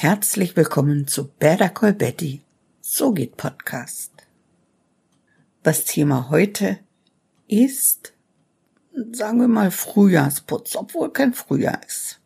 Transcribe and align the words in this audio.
Herzlich 0.00 0.54
willkommen 0.54 1.08
zu 1.08 1.28
Call 1.40 1.92
Betty. 1.92 2.42
So 2.80 3.10
geht 3.10 3.36
Podcast. 3.36 4.12
Das 5.64 5.86
Thema 5.86 6.30
heute 6.30 6.78
ist, 7.48 8.12
sagen 9.10 9.40
wir 9.40 9.48
mal, 9.48 9.72
Frühjahrsputz, 9.72 10.76
obwohl 10.76 11.12
kein 11.12 11.34
Frühjahr 11.34 11.80
ist. 11.84 12.20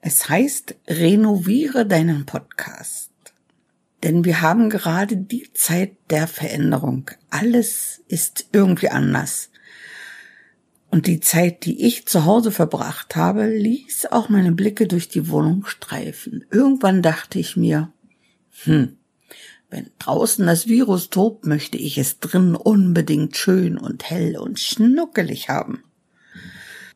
Es 0.00 0.28
heißt, 0.28 0.76
renoviere 0.86 1.84
deinen 1.84 2.26
Podcast. 2.26 3.10
Denn 4.04 4.24
wir 4.24 4.40
haben 4.40 4.70
gerade 4.70 5.16
die 5.16 5.52
Zeit 5.52 5.96
der 6.10 6.28
Veränderung. 6.28 7.10
Alles 7.28 8.04
ist 8.06 8.46
irgendwie 8.52 8.90
anders. 8.90 9.50
Und 10.92 11.06
die 11.06 11.20
Zeit, 11.20 11.64
die 11.64 11.86
ich 11.86 12.04
zu 12.04 12.26
Hause 12.26 12.50
verbracht 12.50 13.16
habe, 13.16 13.46
ließ 13.46 14.12
auch 14.12 14.28
meine 14.28 14.52
Blicke 14.52 14.86
durch 14.86 15.08
die 15.08 15.30
Wohnung 15.30 15.64
streifen. 15.64 16.44
Irgendwann 16.50 17.00
dachte 17.00 17.38
ich 17.38 17.56
mir, 17.56 17.90
hm, 18.64 18.98
wenn 19.70 19.90
draußen 19.98 20.44
das 20.44 20.66
Virus 20.66 21.08
tobt, 21.08 21.46
möchte 21.46 21.78
ich 21.78 21.96
es 21.96 22.18
drinnen 22.18 22.56
unbedingt 22.56 23.38
schön 23.38 23.78
und 23.78 24.10
hell 24.10 24.36
und 24.36 24.60
schnuckelig 24.60 25.48
haben. 25.48 25.82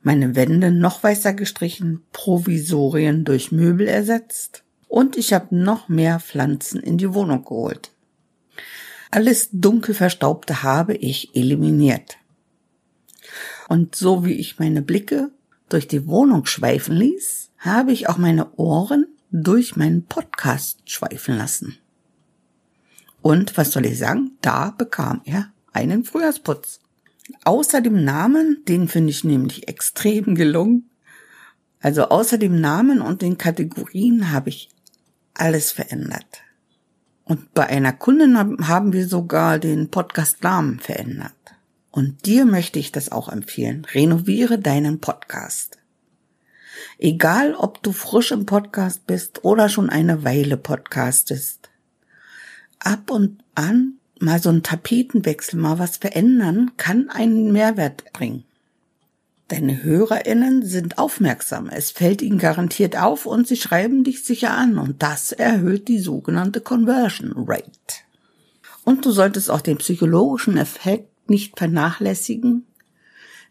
Meine 0.02 0.36
Wände 0.36 0.70
noch 0.70 1.02
weißer 1.02 1.32
gestrichen, 1.32 2.02
Provisorien 2.12 3.24
durch 3.24 3.50
Möbel 3.50 3.88
ersetzt 3.88 4.62
und 4.88 5.16
ich 5.16 5.32
habe 5.32 5.56
noch 5.56 5.88
mehr 5.88 6.20
Pflanzen 6.20 6.82
in 6.82 6.98
die 6.98 7.14
Wohnung 7.14 7.44
geholt. 7.44 7.92
Alles 9.10 9.48
dunkel 9.52 9.94
verstaubte 9.94 10.62
habe 10.62 10.94
ich 10.94 11.34
eliminiert. 11.34 12.18
Und 13.68 13.94
so 13.94 14.24
wie 14.24 14.34
ich 14.34 14.58
meine 14.58 14.82
Blicke 14.82 15.30
durch 15.68 15.88
die 15.88 16.06
Wohnung 16.06 16.46
schweifen 16.46 16.96
ließ, 16.96 17.50
habe 17.58 17.92
ich 17.92 18.08
auch 18.08 18.18
meine 18.18 18.52
Ohren 18.56 19.06
durch 19.30 19.76
meinen 19.76 20.04
Podcast 20.04 20.88
schweifen 20.88 21.36
lassen. 21.36 21.78
Und 23.22 23.56
was 23.56 23.72
soll 23.72 23.86
ich 23.86 23.98
sagen? 23.98 24.32
Da 24.40 24.70
bekam 24.70 25.20
er 25.24 25.50
einen 25.72 26.04
Frühjahrsputz. 26.04 26.80
Außer 27.44 27.80
dem 27.80 28.04
Namen, 28.04 28.62
den 28.68 28.86
finde 28.86 29.10
ich 29.10 29.24
nämlich 29.24 29.66
extrem 29.66 30.36
gelungen. 30.36 30.88
Also 31.80 32.08
außer 32.08 32.38
dem 32.38 32.60
Namen 32.60 33.00
und 33.00 33.20
den 33.22 33.36
Kategorien 33.36 34.30
habe 34.30 34.50
ich 34.50 34.70
alles 35.34 35.72
verändert. 35.72 36.42
Und 37.24 37.52
bei 37.52 37.66
einer 37.66 37.92
Kundin 37.92 38.38
haben 38.38 38.92
wir 38.92 39.08
sogar 39.08 39.58
den 39.58 39.90
Podcast-Namen 39.90 40.78
verändert. 40.78 41.32
Und 41.96 42.26
dir 42.26 42.44
möchte 42.44 42.78
ich 42.78 42.92
das 42.92 43.10
auch 43.10 43.30
empfehlen. 43.30 43.86
Renoviere 43.86 44.58
deinen 44.58 45.00
Podcast. 45.00 45.78
Egal, 46.98 47.54
ob 47.54 47.82
du 47.82 47.92
frisch 47.92 48.32
im 48.32 48.44
Podcast 48.44 49.06
bist 49.06 49.46
oder 49.46 49.70
schon 49.70 49.88
eine 49.88 50.22
Weile 50.22 50.58
podcastest. 50.58 51.70
Ab 52.80 53.10
und 53.10 53.42
an 53.54 53.94
mal 54.20 54.42
so 54.42 54.50
ein 54.50 54.62
Tapetenwechsel, 54.62 55.58
mal 55.58 55.78
was 55.78 55.96
verändern, 55.96 56.72
kann 56.76 57.08
einen 57.08 57.50
Mehrwert 57.50 58.12
bringen. 58.12 58.44
Deine 59.48 59.82
HörerInnen 59.82 60.66
sind 60.66 60.98
aufmerksam. 60.98 61.70
Es 61.70 61.92
fällt 61.92 62.20
ihnen 62.20 62.38
garantiert 62.38 62.98
auf 62.98 63.24
und 63.24 63.48
sie 63.48 63.56
schreiben 63.56 64.04
dich 64.04 64.22
sicher 64.22 64.50
an 64.50 64.76
und 64.76 65.02
das 65.02 65.32
erhöht 65.32 65.88
die 65.88 66.00
sogenannte 66.00 66.60
Conversion 66.60 67.32
Rate. 67.34 67.70
Und 68.84 69.06
du 69.06 69.12
solltest 69.12 69.50
auch 69.50 69.62
den 69.62 69.78
psychologischen 69.78 70.58
Effekt 70.58 71.15
nicht 71.30 71.58
vernachlässigen, 71.58 72.66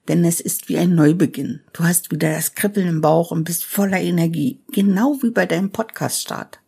denn 0.08 0.24
es 0.24 0.40
ist 0.40 0.70
wie 0.70 0.78
ein 0.78 0.96
Neubeginn. 0.96 1.62
Du 1.74 1.84
hast 1.84 2.12
wieder 2.12 2.32
das 2.32 2.56
Kribbeln 2.56 2.88
im 2.88 3.02
Bauch 3.02 3.32
und 3.32 3.44
bist 3.44 3.64
voller 3.64 4.00
Energie, 4.00 4.62
genau 4.72 5.18
wie 5.22 5.32
bei 5.32 5.46
deinem 5.46 5.72
Podcast-Start. 5.72 6.60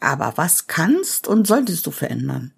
Aber 0.00 0.34
was 0.36 0.66
kannst 0.66 1.26
und 1.26 1.46
solltest 1.46 1.86
du 1.86 1.90
verändern? 1.90 2.52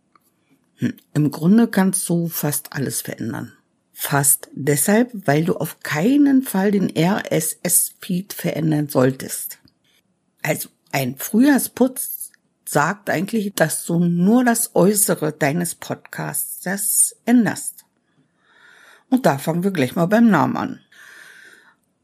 Hm, 0.76 0.94
Im 1.14 1.30
Grunde 1.30 1.68
kannst 1.68 2.08
du 2.08 2.28
fast 2.28 2.72
alles 2.72 3.02
verändern. 3.02 3.52
Fast 3.92 4.48
deshalb, 4.54 5.10
weil 5.26 5.44
du 5.44 5.56
auf 5.56 5.80
keinen 5.80 6.42
Fall 6.42 6.70
den 6.70 6.90
RSS-Feed 6.96 8.32
verändern 8.32 8.88
solltest. 8.88 9.58
Also 10.42 10.70
ein 10.90 11.16
Frühjahrsputz 11.18 12.19
sagt 12.70 13.10
eigentlich, 13.10 13.52
dass 13.54 13.84
du 13.84 13.98
nur 13.98 14.44
das 14.44 14.76
Äußere 14.76 15.32
deines 15.32 15.74
Podcasts 15.74 17.16
änderst. 17.24 17.84
Und 19.08 19.26
da 19.26 19.38
fangen 19.38 19.64
wir 19.64 19.72
gleich 19.72 19.96
mal 19.96 20.06
beim 20.06 20.30
Namen 20.30 20.56
an. 20.56 20.80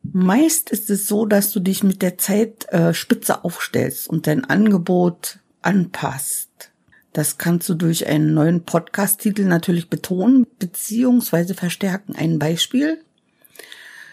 Meist 0.03 0.71
ist 0.71 0.91
es 0.91 1.07
so, 1.07 1.25
dass 1.25 1.53
du 1.53 1.61
dich 1.61 1.85
mit 1.85 2.03
der 2.03 2.19
Zeit 2.19 2.69
äh, 2.73 2.95
spitze 2.95 3.45
aufstellst 3.45 4.09
und 4.09 4.27
dein 4.27 4.45
Angebot 4.45 5.39
anpasst. 5.63 6.73
Das 7.13 7.39
kannst 7.39 7.69
du 7.69 7.75
durch 7.75 8.09
einen 8.09 8.35
neuen 8.35 8.65
Podcast-Titel 8.65 9.45
natürlich 9.45 9.89
betonen 9.89 10.49
bzw. 10.59 11.55
verstärken. 11.55 12.17
Ein 12.17 12.41
Beispiel. 12.41 13.01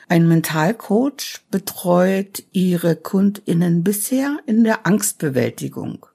Ein 0.08 0.28
Mentalcoach 0.28 1.42
betreut 1.50 2.44
ihre 2.52 2.96
KundInnen 2.96 3.84
bisher 3.84 4.38
in 4.46 4.63
der 4.63 4.86
Angstbewältigung. 4.86 6.06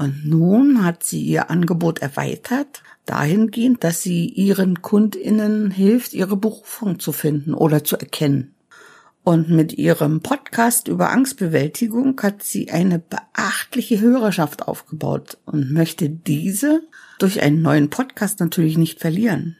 Und 0.00 0.24
nun 0.24 0.82
hat 0.82 1.04
sie 1.04 1.20
ihr 1.20 1.50
Angebot 1.50 1.98
erweitert, 1.98 2.82
dahingehend, 3.04 3.84
dass 3.84 4.00
sie 4.00 4.30
ihren 4.30 4.80
Kundinnen 4.80 5.70
hilft, 5.70 6.14
ihre 6.14 6.38
Berufung 6.38 6.98
zu 6.98 7.12
finden 7.12 7.52
oder 7.52 7.84
zu 7.84 7.98
erkennen. 7.98 8.54
Und 9.24 9.50
mit 9.50 9.74
ihrem 9.74 10.22
Podcast 10.22 10.88
über 10.88 11.10
Angstbewältigung 11.10 12.18
hat 12.22 12.42
sie 12.42 12.70
eine 12.70 12.98
beachtliche 12.98 14.00
Hörerschaft 14.00 14.66
aufgebaut 14.66 15.36
und 15.44 15.70
möchte 15.70 16.08
diese 16.08 16.80
durch 17.18 17.42
einen 17.42 17.60
neuen 17.60 17.90
Podcast 17.90 18.40
natürlich 18.40 18.78
nicht 18.78 19.00
verlieren. 19.00 19.58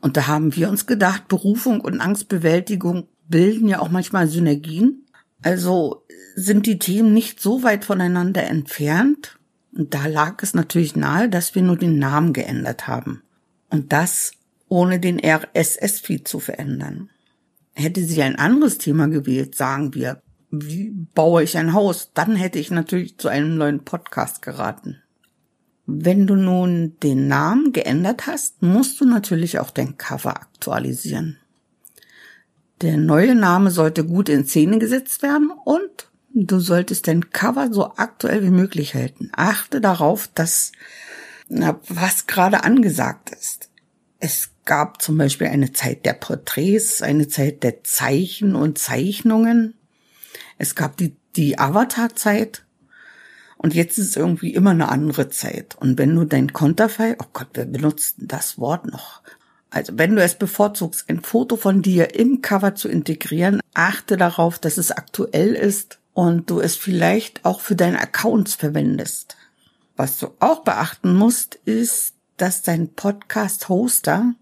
Und 0.00 0.16
da 0.16 0.28
haben 0.28 0.54
wir 0.54 0.70
uns 0.70 0.86
gedacht, 0.86 1.26
Berufung 1.26 1.80
und 1.80 2.00
Angstbewältigung 2.00 3.08
bilden 3.26 3.66
ja 3.66 3.80
auch 3.80 3.90
manchmal 3.90 4.28
Synergien. 4.28 5.04
Also 5.42 6.06
sind 6.36 6.66
die 6.66 6.78
Themen 6.78 7.12
nicht 7.12 7.40
so 7.40 7.64
weit 7.64 7.84
voneinander 7.84 8.44
entfernt 8.44 9.39
und 9.76 9.94
da 9.94 10.06
lag 10.06 10.42
es 10.42 10.54
natürlich 10.54 10.96
nahe, 10.96 11.28
dass 11.28 11.54
wir 11.54 11.62
nur 11.62 11.76
den 11.76 11.98
Namen 11.98 12.32
geändert 12.32 12.88
haben. 12.88 13.22
Und 13.68 13.92
das 13.92 14.32
ohne 14.68 15.00
den 15.00 15.18
RSS-Feed 15.18 16.26
zu 16.26 16.40
verändern. 16.40 17.10
Hätte 17.74 18.02
sie 18.04 18.22
ein 18.22 18.36
anderes 18.36 18.78
Thema 18.78 19.08
gewählt, 19.08 19.54
sagen 19.54 19.94
wir, 19.94 20.22
wie 20.50 20.90
baue 21.14 21.42
ich 21.42 21.56
ein 21.56 21.72
Haus, 21.72 22.12
dann 22.14 22.36
hätte 22.36 22.58
ich 22.58 22.70
natürlich 22.70 23.18
zu 23.18 23.28
einem 23.28 23.56
neuen 23.56 23.84
Podcast 23.84 24.42
geraten. 24.42 25.02
Wenn 25.86 26.26
du 26.26 26.36
nun 26.36 26.96
den 27.02 27.26
Namen 27.26 27.72
geändert 27.72 28.26
hast, 28.26 28.62
musst 28.62 29.00
du 29.00 29.04
natürlich 29.04 29.58
auch 29.58 29.70
dein 29.70 29.96
Cover 29.96 30.36
aktualisieren. 30.36 31.38
Der 32.80 32.96
neue 32.96 33.34
Name 33.34 33.70
sollte 33.70 34.04
gut 34.04 34.28
in 34.28 34.44
Szene 34.44 34.78
gesetzt 34.78 35.22
werden 35.22 35.50
und 35.64 36.09
Du 36.32 36.60
solltest 36.60 37.08
dein 37.08 37.30
Cover 37.30 37.72
so 37.72 37.92
aktuell 37.96 38.42
wie 38.42 38.50
möglich 38.50 38.94
halten. 38.94 39.30
Achte 39.34 39.80
darauf, 39.80 40.28
dass 40.34 40.72
was 41.48 42.26
gerade 42.26 42.62
angesagt 42.62 43.30
ist. 43.30 43.68
Es 44.20 44.50
gab 44.64 45.02
zum 45.02 45.18
Beispiel 45.18 45.48
eine 45.48 45.72
Zeit 45.72 46.06
der 46.06 46.12
Porträts, 46.12 47.02
eine 47.02 47.26
Zeit 47.26 47.64
der 47.64 47.82
Zeichen 47.82 48.54
und 48.54 48.78
Zeichnungen. 48.78 49.74
Es 50.58 50.76
gab 50.76 50.96
die, 50.96 51.16
die 51.34 51.58
Avatar-Zeit. 51.58 52.64
Und 53.56 53.74
jetzt 53.74 53.98
ist 53.98 54.10
es 54.10 54.16
irgendwie 54.16 54.54
immer 54.54 54.70
eine 54.70 54.88
andere 54.88 55.28
Zeit. 55.30 55.74
Und 55.74 55.98
wenn 55.98 56.14
du 56.14 56.24
dein 56.24 56.52
Konterfei, 56.52 57.16
oh 57.18 57.26
Gott, 57.32 57.48
wer 57.54 57.66
benutzt 57.66 58.16
das 58.18 58.58
Wort 58.58 58.86
noch? 58.86 59.22
Also 59.70 59.98
wenn 59.98 60.16
du 60.16 60.22
es 60.22 60.36
bevorzugst, 60.36 61.08
ein 61.08 61.20
Foto 61.20 61.56
von 61.56 61.82
dir 61.82 62.14
im 62.14 62.42
Cover 62.42 62.74
zu 62.74 62.88
integrieren, 62.88 63.60
achte 63.74 64.16
darauf, 64.16 64.58
dass 64.58 64.78
es 64.78 64.92
aktuell 64.92 65.54
ist 65.54 65.99
und 66.20 66.50
du 66.50 66.60
es 66.60 66.76
vielleicht 66.76 67.46
auch 67.46 67.62
für 67.62 67.74
deine 67.74 67.98
Accounts 67.98 68.54
verwendest. 68.54 69.38
Was 69.96 70.18
du 70.18 70.28
auch 70.38 70.64
beachten 70.64 71.14
musst, 71.14 71.54
ist, 71.64 72.12
dass 72.36 72.60
dein 72.60 72.92
Podcast-Hoster 72.92 74.34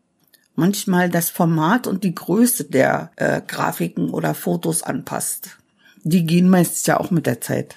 manchmal 0.56 1.08
das 1.08 1.30
Format 1.30 1.86
und 1.86 2.02
die 2.02 2.16
Größe 2.16 2.64
der 2.64 3.12
äh, 3.14 3.40
Grafiken 3.46 4.10
oder 4.10 4.34
Fotos 4.34 4.82
anpasst. 4.82 5.50
Die 6.02 6.26
gehen 6.26 6.50
meistens 6.50 6.84
ja 6.86 6.98
auch 6.98 7.12
mit 7.12 7.26
der 7.26 7.40
Zeit. 7.40 7.76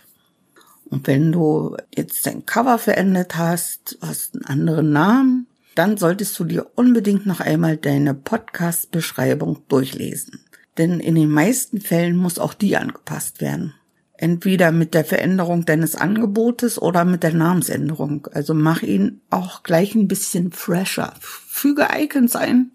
Und 0.85 1.05
wenn 1.05 1.31
du 1.31 1.77
jetzt 1.95 2.25
dein 2.25 2.47
Cover 2.47 2.79
verändert 2.79 3.37
hast, 3.37 3.99
hast 4.01 4.33
einen 4.33 4.45
anderen 4.45 4.91
Namen, 4.91 5.45
dann 5.75 5.97
solltest 5.97 6.39
du 6.39 6.45
dir 6.45 6.71
unbedingt 6.73 7.27
noch 7.27 7.39
einmal 7.39 7.77
deine 7.77 8.15
Podcast-Beschreibung 8.15 9.59
durchlesen. 9.67 10.39
Denn 10.79 10.99
in 10.99 11.13
den 11.13 11.29
meisten 11.29 11.81
Fällen 11.81 12.17
muss 12.17 12.39
auch 12.39 12.55
die 12.55 12.77
angepasst 12.77 13.41
werden. 13.41 13.75
Entweder 14.21 14.71
mit 14.71 14.93
der 14.93 15.03
Veränderung 15.03 15.65
deines 15.65 15.95
Angebotes 15.95 16.79
oder 16.79 17.05
mit 17.05 17.23
der 17.23 17.33
Namensänderung. 17.33 18.27
Also 18.31 18.53
mach 18.53 18.83
ihn 18.83 19.19
auch 19.31 19.63
gleich 19.63 19.95
ein 19.95 20.07
bisschen 20.07 20.51
fresher. 20.51 21.15
Füge 21.19 21.87
Icons 21.97 22.35
ein. 22.35 22.69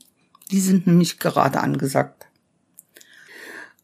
Die 0.50 0.58
sind 0.58 0.88
nämlich 0.88 1.20
gerade 1.20 1.60
angesagt. 1.60 2.26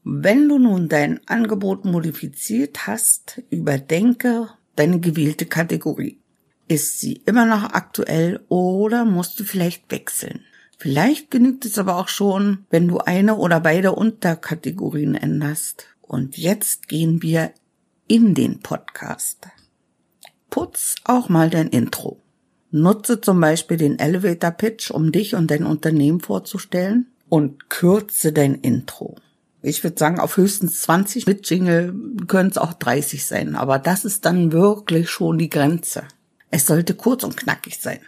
Wenn 0.03 0.49
du 0.49 0.59
nun 0.59 0.88
dein 0.88 1.20
Angebot 1.29 1.85
modifiziert 1.85 2.88
hast, 2.88 3.41
überdenke 3.50 4.49
deine 4.75 4.99
gewählte 4.99 5.47
Kategorie. 5.47 6.19
Ist 6.67 6.99
sie 6.99 7.23
immer 7.26 7.47
noch 7.47 7.62
aktuell 7.62 8.41
oder 8.49 9.05
musst 9.05 9.38
du 9.38 9.44
vielleicht 9.44 9.88
wechseln? 9.93 10.41
Vielleicht 10.79 11.31
genügt 11.31 11.65
es 11.65 11.79
aber 11.79 11.94
auch 11.94 12.08
schon, 12.08 12.67
wenn 12.70 12.88
du 12.88 12.99
eine 12.99 13.37
oder 13.37 13.61
beide 13.61 13.93
Unterkategorien 13.93 15.15
änderst. 15.15 15.87
Und 16.02 16.37
jetzt 16.37 16.88
gehen 16.88 17.22
wir 17.22 17.52
in 18.06 18.34
den 18.34 18.60
Podcast. 18.60 19.49
Putz 20.50 20.96
auch 21.04 21.28
mal 21.28 21.49
dein 21.49 21.69
Intro. 21.69 22.20
Nutze 22.70 23.20
zum 23.20 23.40
Beispiel 23.40 23.76
den 23.76 23.99
Elevator 23.99 24.50
Pitch, 24.50 24.90
um 24.90 25.12
dich 25.12 25.34
und 25.34 25.50
dein 25.50 25.64
Unternehmen 25.64 26.20
vorzustellen 26.20 27.06
und 27.28 27.70
kürze 27.70 28.32
dein 28.32 28.56
Intro. 28.56 29.16
Ich 29.62 29.84
würde 29.84 29.99
sagen, 29.99 30.19
auf 30.19 30.37
höchstens 30.37 30.81
20 30.82 31.26
mit 31.26 31.49
Jingle 31.49 31.94
können 32.26 32.50
es 32.50 32.58
auch 32.58 32.72
30 32.72 33.25
sein, 33.25 33.55
aber 33.55 33.78
das 33.78 34.05
ist 34.05 34.25
dann 34.25 34.52
wirklich 34.52 35.08
schon 35.08 35.38
die 35.38 35.50
Grenze. 35.50 36.05
Es 36.50 36.66
sollte 36.66 36.94
kurz 36.94 37.25
und 37.25 37.37
knackig 37.37 37.78
sein. 37.81 38.00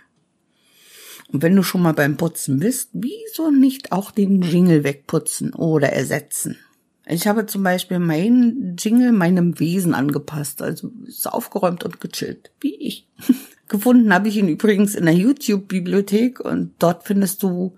Und 1.32 1.42
wenn 1.42 1.56
du 1.56 1.62
schon 1.62 1.82
mal 1.82 1.94
beim 1.94 2.16
Putzen 2.16 2.58
bist, 2.58 2.90
wieso 2.92 3.50
nicht 3.50 3.92
auch 3.92 4.10
den 4.10 4.42
Jingle 4.42 4.84
wegputzen 4.84 5.54
oder 5.54 5.92
ersetzen? 5.92 6.58
Ich 7.06 7.26
habe 7.26 7.46
zum 7.46 7.62
Beispiel 7.62 7.98
meinen 7.98 8.76
Jingle 8.78 9.12
meinem 9.12 9.58
Wesen 9.60 9.94
angepasst, 9.94 10.62
also 10.62 10.90
ist 11.06 11.30
aufgeräumt 11.30 11.84
und 11.84 12.00
gechillt, 12.00 12.50
wie 12.60 12.74
ich. 12.74 13.06
Gefunden 13.68 14.12
habe 14.12 14.28
ich 14.28 14.36
ihn 14.36 14.48
übrigens 14.48 14.94
in 14.94 15.04
der 15.04 15.14
YouTube-Bibliothek 15.14 16.40
und 16.40 16.72
dort 16.78 17.04
findest 17.04 17.42
du 17.42 17.76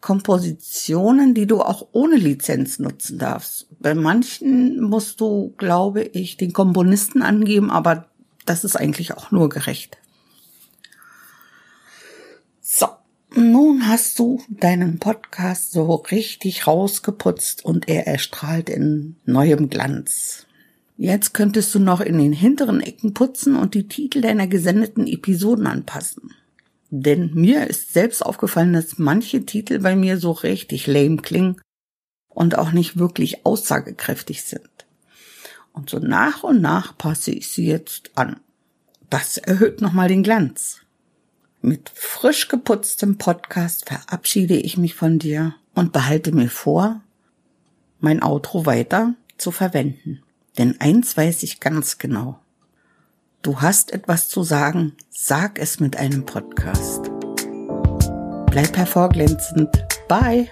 Kompositionen, 0.00 1.32
die 1.32 1.46
du 1.46 1.60
auch 1.60 1.88
ohne 1.92 2.16
Lizenz 2.16 2.78
nutzen 2.78 3.18
darfst. 3.18 3.68
Bei 3.78 3.94
manchen 3.94 4.80
musst 4.80 5.20
du, 5.20 5.54
glaube 5.58 6.02
ich, 6.02 6.36
den 6.36 6.52
Komponisten 6.52 7.22
angeben, 7.22 7.70
aber 7.70 8.06
das 8.44 8.64
ist 8.64 8.76
eigentlich 8.76 9.14
auch 9.14 9.30
nur 9.30 9.48
gerecht. 9.48 9.98
So, 12.60 12.88
nun 13.42 13.88
hast 13.88 14.18
du 14.18 14.40
deinen 14.48 14.98
Podcast 14.98 15.72
so 15.72 15.94
richtig 15.94 16.66
rausgeputzt 16.66 17.64
und 17.64 17.88
er 17.88 18.06
erstrahlt 18.06 18.70
in 18.70 19.16
neuem 19.24 19.68
Glanz. 19.68 20.46
Jetzt 20.96 21.34
könntest 21.34 21.74
du 21.74 21.78
noch 21.78 22.00
in 22.00 22.18
den 22.18 22.32
hinteren 22.32 22.80
Ecken 22.80 23.12
putzen 23.12 23.56
und 23.56 23.74
die 23.74 23.88
Titel 23.88 24.20
deiner 24.20 24.46
gesendeten 24.46 25.06
Episoden 25.06 25.66
anpassen. 25.66 26.34
Denn 26.90 27.32
mir 27.34 27.66
ist 27.66 27.92
selbst 27.92 28.24
aufgefallen, 28.24 28.72
dass 28.72 28.98
manche 28.98 29.44
Titel 29.44 29.80
bei 29.80 29.96
mir 29.96 30.18
so 30.18 30.30
richtig 30.30 30.86
lame 30.86 31.16
klingen 31.16 31.60
und 32.28 32.56
auch 32.56 32.72
nicht 32.72 32.98
wirklich 32.98 33.44
aussagekräftig 33.46 34.42
sind. 34.42 34.68
Und 35.72 35.90
so 35.90 35.98
nach 35.98 36.42
und 36.42 36.60
nach 36.60 36.96
passe 36.96 37.32
ich 37.32 37.48
sie 37.48 37.66
jetzt 37.66 38.10
an. 38.14 38.40
Das 39.10 39.38
erhöht 39.38 39.80
nochmal 39.80 40.08
den 40.08 40.22
Glanz. 40.22 40.82
Mit 41.64 41.92
frisch 41.94 42.48
geputztem 42.48 43.18
Podcast 43.18 43.88
verabschiede 43.88 44.56
ich 44.56 44.76
mich 44.78 44.96
von 44.96 45.20
dir 45.20 45.54
und 45.74 45.92
behalte 45.92 46.32
mir 46.32 46.50
vor, 46.50 47.00
mein 48.00 48.20
Outro 48.20 48.66
weiter 48.66 49.14
zu 49.38 49.52
verwenden. 49.52 50.22
Denn 50.58 50.80
eins 50.80 51.16
weiß 51.16 51.44
ich 51.44 51.60
ganz 51.60 51.98
genau. 51.98 52.40
Du 53.42 53.60
hast 53.60 53.92
etwas 53.92 54.28
zu 54.28 54.42
sagen, 54.42 54.96
sag 55.10 55.60
es 55.60 55.78
mit 55.78 55.96
einem 55.96 56.26
Podcast. 56.26 57.12
Bleib 58.50 58.76
hervorglänzend. 58.76 59.86
Bye. 60.08 60.48